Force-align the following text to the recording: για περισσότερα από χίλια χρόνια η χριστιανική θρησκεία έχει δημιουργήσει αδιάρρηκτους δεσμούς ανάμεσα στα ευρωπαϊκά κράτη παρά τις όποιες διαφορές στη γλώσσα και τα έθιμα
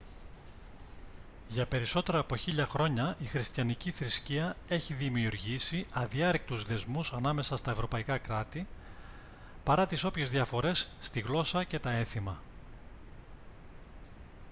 για 1.47 1.65
περισσότερα 1.65 2.19
από 2.19 2.35
χίλια 2.35 2.65
χρόνια 2.65 3.15
η 3.19 3.25
χριστιανική 3.25 3.91
θρησκεία 3.91 4.55
έχει 4.67 4.93
δημιουργήσει 4.93 5.85
αδιάρρηκτους 5.91 6.63
δεσμούς 6.63 7.13
ανάμεσα 7.13 7.57
στα 7.57 7.71
ευρωπαϊκά 7.71 8.17
κράτη 8.17 8.67
παρά 9.63 9.85
τις 9.87 10.03
όποιες 10.03 10.29
διαφορές 10.29 10.87
στη 10.99 11.19
γλώσσα 11.19 11.63
και 11.63 11.79
τα 11.79 11.91
έθιμα 11.91 12.39